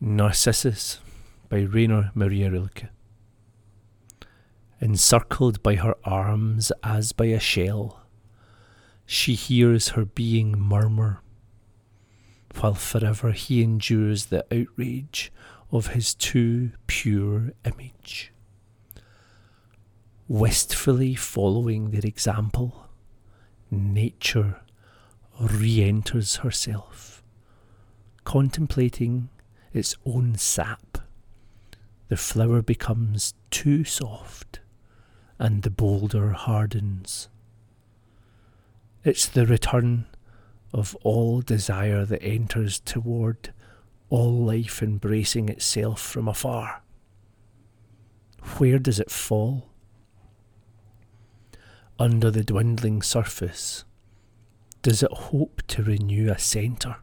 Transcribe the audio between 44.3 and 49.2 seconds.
life embracing itself from afar. Where does it